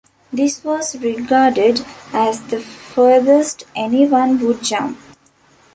This 0.33 0.63
was 0.63 0.95
regarded 0.97 1.85
as 2.11 2.41
the 2.45 2.59
furthest 2.59 3.65
anyone 3.75 4.39
would 4.39 4.63
jump. 4.63 4.97